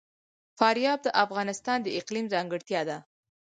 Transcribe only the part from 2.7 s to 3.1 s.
ده.